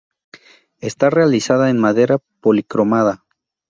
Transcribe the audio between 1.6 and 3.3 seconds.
en madera policromada.